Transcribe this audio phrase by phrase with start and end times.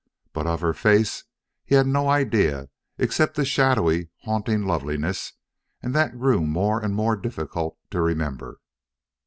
[0.33, 1.25] But of her face
[1.63, 5.33] he had no idea except the shadowy, haunting loveliness,
[5.83, 8.59] and that grew more and more difficult to remember.